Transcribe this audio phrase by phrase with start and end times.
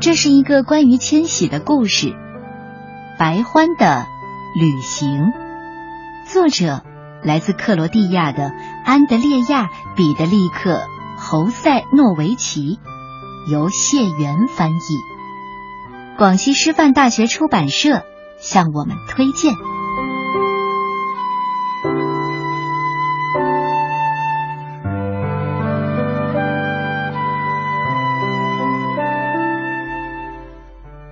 [0.00, 2.06] 这是一个关于迁徙的故事，
[3.18, 4.06] 《白欢的
[4.58, 5.08] 旅行》，
[6.26, 6.82] 作者
[7.22, 8.50] 来自克罗地亚的
[8.82, 9.64] 安德烈亚·
[9.96, 10.76] 彼得利克·
[11.18, 12.78] 侯塞诺维奇，
[13.50, 18.02] 由谢元翻译，广西师范大学出版社
[18.38, 19.52] 向我们推荐。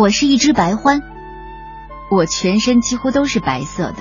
[0.00, 1.02] 我是一只白獾，
[2.10, 3.98] 我全身几乎都是白色的，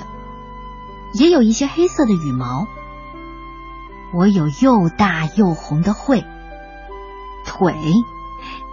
[1.13, 2.67] 也有一些黑色的羽毛。
[4.13, 6.23] 我有又大又红的喙，
[7.45, 7.75] 腿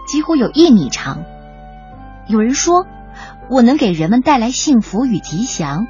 [0.07, 1.25] 几乎有一米长。
[2.29, 2.85] 有人说
[3.49, 5.85] 我能给人们带来幸福与吉祥，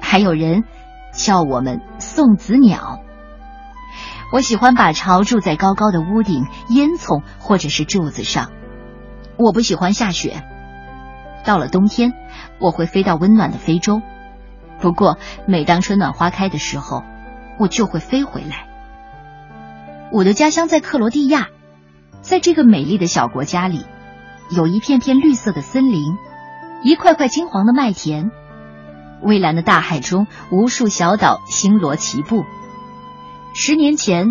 [0.00, 0.64] 还有人
[1.12, 3.00] 叫我们送子鸟。
[4.32, 8.50] 我喜欢把巢住在高高的屋顶、烟囱或者是柱子上。
[9.38, 10.42] 我不喜欢下雪。
[11.44, 12.12] 到了冬天，
[12.58, 14.02] 我会飞到温暖的非洲。
[14.80, 17.04] 不过，每当春暖花开的时候，
[17.58, 18.66] 我就会飞回来。
[20.12, 21.48] 我的家乡在克罗地亚，
[22.20, 23.86] 在这个美丽的小国家里，
[24.50, 26.16] 有一片片绿色的森林，
[26.82, 28.30] 一块块金黄的麦田，
[29.22, 32.44] 蔚蓝的大海中，无数小岛星罗棋布。
[33.54, 34.26] 十年前，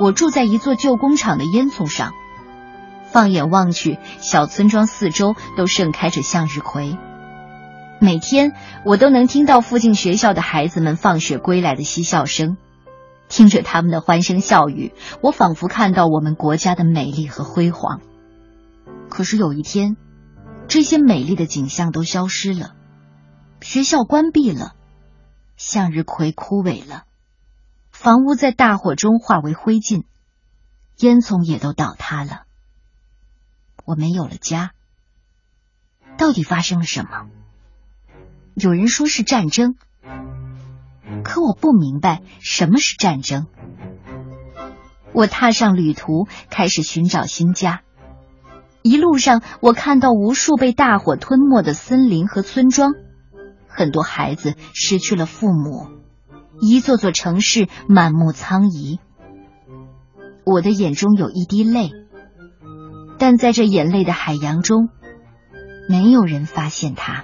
[0.00, 2.12] 我住在一座旧工厂的烟囱上。
[3.12, 6.96] 放眼望去，小村庄四周都盛开着向日葵。
[8.00, 12.56] 每天我都能听到附近学校的孩子们放学归来的嬉笑声，
[13.28, 18.00] 听着他们的欢声笑语，我仿佛看到我们国家的美丽和辉煌。
[19.10, 19.96] 可是有一天，
[20.68, 22.72] 这些美丽的景象都消失了，
[23.60, 24.72] 学校关闭了，
[25.58, 27.04] 向日葵枯萎了，
[27.90, 30.04] 房屋在大火中化为灰烬，
[30.98, 32.44] 烟囱也都倒塌了。
[33.84, 34.72] 我没有了家，
[36.18, 37.28] 到底发生了什么？
[38.54, 39.76] 有人说是战争，
[41.24, 43.46] 可我不明白什么是战争。
[45.12, 47.80] 我踏上旅途，开始寻找新家。
[48.82, 52.92] 一路上，我看到无数被大火吞没的森林和村庄，
[53.68, 55.88] 很多孩子失去了父母，
[56.60, 59.00] 一座座城市满目苍夷。
[60.44, 61.90] 我的眼中有一滴泪。
[63.22, 64.88] 但在这眼泪的海洋中，
[65.88, 67.22] 没有人发现它。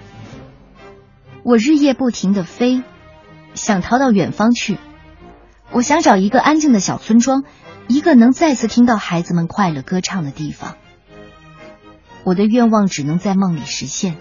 [1.42, 2.84] 我日夜不停的飞，
[3.54, 4.78] 想逃到远方去。
[5.72, 7.42] 我想找一个安静的小村庄，
[7.88, 10.76] 一个能再次听到孩子们快乐歌唱的地方。
[12.22, 14.16] 我的愿望只能在梦里实现。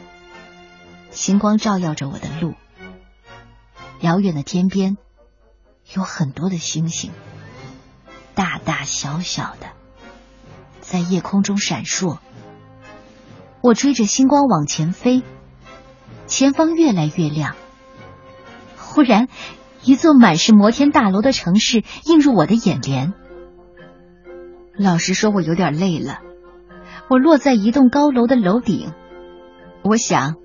[1.11, 2.55] 星光照耀着我的路。
[4.01, 4.97] 遥远的天边
[5.93, 7.11] 有很多的星星，
[8.33, 9.76] 大大小小的。
[10.87, 12.17] 在夜空中闪烁，
[13.61, 15.21] 我追着星光往前飞，
[16.27, 17.57] 前方越来越亮。
[18.77, 19.27] 忽然，
[19.83, 23.13] 一座满是摩天大楼的城市映入我的眼帘。
[24.77, 26.19] 老实说，我有点累了。
[27.09, 28.93] 我落在一栋高楼的楼顶，
[29.83, 30.35] 我想，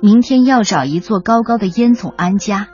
[0.00, 2.68] 明天要找一座高高的烟囱安家，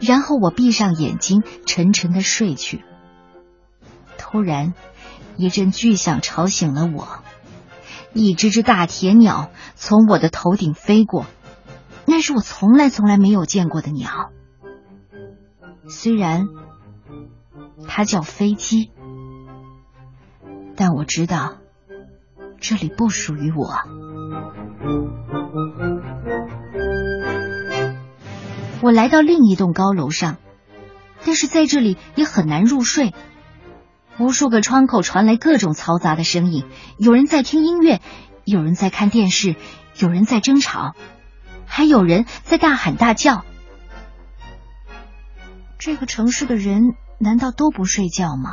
[0.00, 2.82] 然后我闭上眼睛，沉沉的睡去。
[4.18, 4.74] 突然。
[5.36, 7.08] 一阵巨响吵醒了我，
[8.12, 11.26] 一只只大铁鸟从我的头顶飞过，
[12.06, 14.30] 那是我从来从来没有见过的鸟。
[15.88, 16.46] 虽然
[17.88, 18.92] 它叫飞机，
[20.76, 21.56] 但我知道
[22.60, 23.78] 这里不属于我。
[28.80, 30.36] 我来到另一栋高楼上，
[31.24, 33.12] 但是在这里也很难入睡。
[34.18, 36.64] 无数个窗口传来各种嘈杂的声音，
[36.98, 38.00] 有人在听音乐，
[38.44, 39.56] 有人在看电视，
[39.98, 40.94] 有人在争吵，
[41.66, 43.44] 还有人在大喊大叫。
[45.78, 48.50] 这个城市的人难道都不睡觉吗？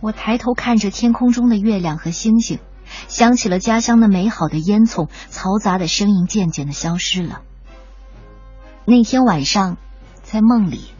[0.00, 2.60] 我抬头看着天空中的月亮和星星，
[3.08, 7.40] 想起了家乡的美好的烟囱，嘈杂的声音渐渐的消失了。
[8.84, 9.78] 那天晚上，
[10.22, 10.95] 在梦里。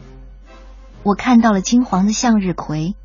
[1.07, 2.97] 我看到了金黄的向日葵，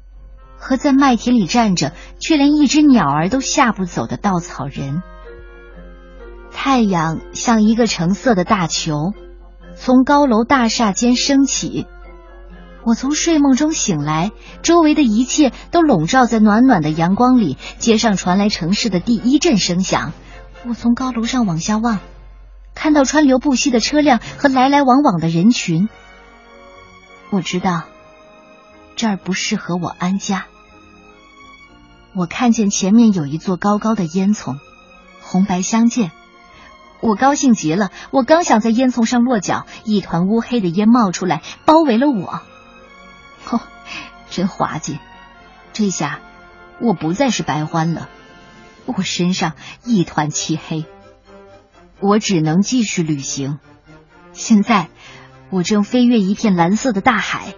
[0.58, 5.04] 和在麦田里站着却连一只鸟儿都吓不走的稻草人。
[6.50, 9.12] 太阳像一个橙色的大球，
[9.76, 11.86] 从高楼大厦间升起。
[12.84, 14.32] 我从睡梦中醒来，
[14.62, 17.56] 周围的一切都笼罩在暖暖的阳光里。
[17.78, 20.12] 街上传来城市的第一阵声响。
[20.66, 22.00] 我从高楼上往下望，
[22.74, 25.88] 看到川流不息的车辆和来来往往的人群。
[27.30, 27.84] 我知道。
[29.02, 30.46] 这儿不适合我安家。
[32.14, 34.60] 我看见前面有一座高高的烟囱，
[35.20, 36.12] 红白相间。
[37.00, 42.42] 我高兴极了，我刚想在烟囱上落脚，一团乌黑的烟冒出来，包围了我。
[43.50, 43.60] 哦，
[44.30, 45.00] 真滑稽！
[45.72, 46.20] 这下
[46.80, 48.08] 我不再是白欢了，
[48.84, 49.54] 我身上
[49.84, 50.84] 一团漆黑，
[51.98, 53.58] 我只能继续旅行。
[54.32, 54.90] 现在
[55.50, 57.56] 我正飞越一片蓝色的大海，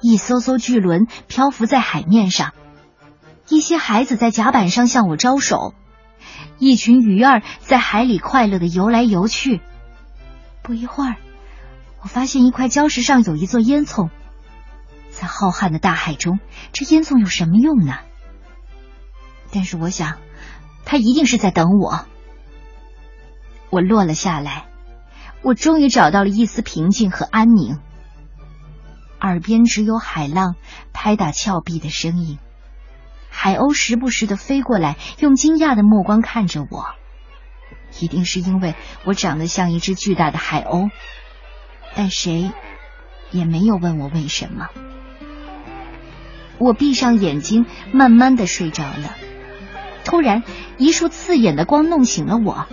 [0.00, 2.52] 一艘艘巨轮漂浮在海面上，
[3.48, 5.74] 一些孩子在甲板上向我招手。
[6.58, 9.60] 一群鱼儿在海里快乐的游来游去。
[10.62, 11.16] 不一会儿，
[12.02, 14.10] 我发现一块礁石上有一座烟囱。
[15.10, 16.38] 在浩瀚的大海中，
[16.72, 17.98] 这烟囱有什么用呢？
[19.52, 20.18] 但是我想，
[20.84, 22.06] 它一定是在等我。
[23.70, 24.66] 我落了下来，
[25.42, 27.78] 我终于找到了一丝平静和安宁，
[29.20, 30.56] 耳边只有海浪
[30.92, 32.38] 拍打峭壁的声音。
[33.28, 36.86] 海鸥时不时的飞过来，用惊讶的目光看着我。
[38.00, 38.74] 一定是因为
[39.04, 40.90] 我长得像一只巨大的海鸥，
[41.94, 42.50] 但谁
[43.30, 44.68] 也没有问我为什么。
[46.58, 49.16] 我闭上眼睛，慢慢的睡着了。
[50.04, 50.42] 突然，
[50.76, 52.66] 一束刺眼的光弄醒了我。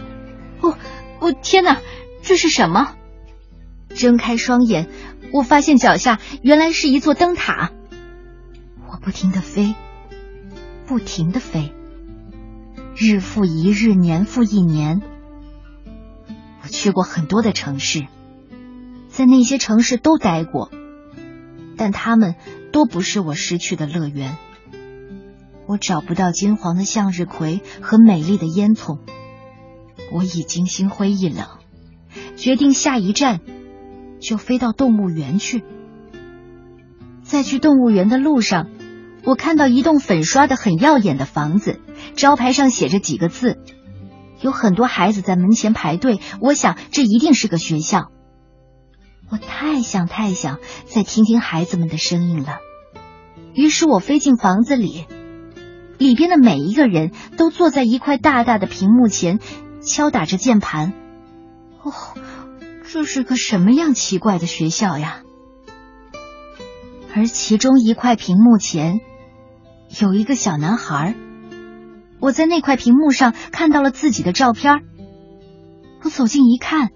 [0.61, 0.77] 哦，
[1.19, 1.77] 哦，天哪，
[2.21, 2.95] 这是什么？
[3.95, 4.89] 睁开双眼，
[5.31, 7.71] 我发现脚下原来是一座灯塔。
[8.89, 9.75] 我不停的飞。
[10.87, 11.73] 不停的飞，
[12.95, 15.01] 日复一日，年复一年。
[16.63, 18.07] 我去过很多的城市，
[19.09, 20.71] 在那些城市都待过，
[21.75, 22.35] 但他们
[22.71, 24.37] 都不是我失去的乐园。
[25.65, 28.99] 我找不到金黄的向日葵和美丽的烟囱，
[30.13, 31.45] 我已经心灰意冷，
[32.37, 33.41] 决定下一站
[34.19, 35.63] 就飞到动物园去。
[37.23, 38.67] 在去动物园的路上。
[39.23, 41.81] 我看到一栋粉刷的很耀眼的房子，
[42.15, 43.59] 招牌上写着几个字，
[44.39, 46.21] 有很多孩子在门前排队。
[46.39, 48.09] 我想这一定是个学校。
[49.29, 52.59] 我太想太想再听听孩子们的声音了。
[53.53, 55.07] 于是我飞进房子里，
[55.97, 59.41] 里边的每一个人都坐在一块大大的屏幕前，
[59.81, 60.93] 敲打着键盘。
[61.83, 61.91] 哦，
[62.89, 65.21] 这是个什么样奇怪的学校呀？
[67.15, 69.01] 而其中一块屏幕前。
[70.01, 71.15] 有一个小男孩，
[72.19, 74.81] 我在那块屏幕上看到了自己的照片。
[76.03, 76.89] 我走近一看，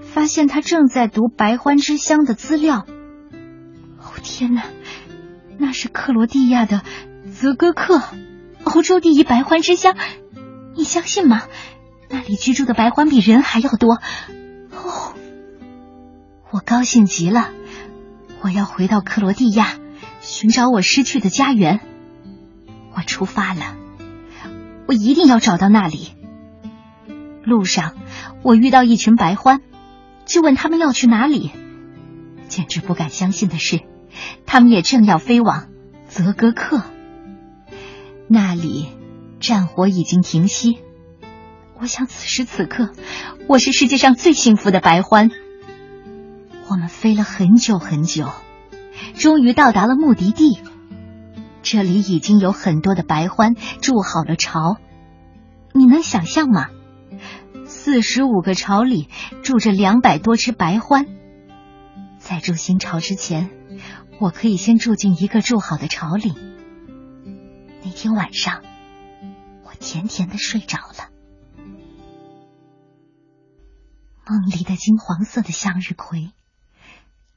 [0.00, 2.86] 发现他正在读《白欢之乡》的资料。
[3.98, 4.64] 哦天哪，
[5.58, 6.82] 那是克罗地亚的
[7.30, 8.02] 泽哥克，
[8.64, 9.94] 欧洲第一白欢之乡。
[10.74, 11.42] 你相信吗？
[12.08, 13.98] 那里居住的白欢比人还要多。
[16.52, 17.50] 我高兴极了，
[18.40, 19.78] 我要回到克罗地亚，
[20.20, 21.78] 寻找我失去的家园。
[22.96, 23.76] 我出发了，
[24.88, 26.08] 我一定要找到那里。
[27.44, 27.94] 路上，
[28.42, 29.60] 我遇到一群白獾，
[30.26, 31.52] 就问他们要去哪里。
[32.48, 33.82] 简直不敢相信的是，
[34.44, 35.68] 他们也正要飞往
[36.08, 36.82] 泽格克。
[38.26, 38.88] 那里
[39.38, 40.80] 战火已经停息。
[41.78, 42.90] 我想，此时此刻，
[43.46, 45.30] 我是世界上最幸福的白獾。
[46.70, 48.30] 我们飞了很久很久，
[49.18, 50.60] 终于到达了目的地。
[51.62, 54.76] 这里已经有很多的白獾筑好了巢，
[55.74, 56.68] 你能想象吗？
[57.66, 59.08] 四十五个巢里
[59.42, 61.08] 住着两百多只白獾。
[62.20, 63.50] 在筑新巢之前，
[64.20, 66.32] 我可以先住进一个筑好的巢里。
[67.82, 68.62] 那天晚上，
[69.64, 71.10] 我甜甜的睡着了。
[74.24, 76.30] 梦里的金黄色的向日葵，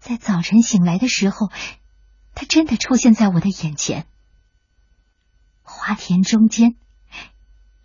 [0.04, 1.50] 在早晨醒来的时候，
[2.36, 4.06] 他真的出现在我的眼前。
[5.62, 6.76] 花田中间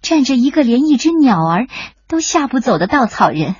[0.02, 1.68] 站着一个连一只鸟儿
[2.08, 3.54] 都吓不走的稻草人。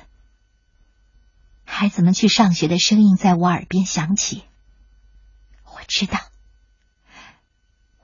[1.63, 4.43] 孩子们去上学的声音在我耳边响起。
[5.63, 6.19] 我知道，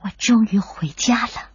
[0.00, 1.50] 我终于回家了。